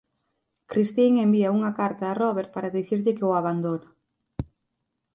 Christine 0.71 1.19
envía 1.25 1.55
unha 1.57 1.71
carta 1.79 2.05
a 2.07 2.17
Robert 2.21 2.49
para 2.55 2.73
dicirlle 2.77 3.15
que 3.17 3.27
o 3.29 3.31
abandona. 3.39 3.89